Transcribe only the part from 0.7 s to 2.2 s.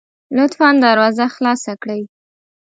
دروازه خلاصه کړئ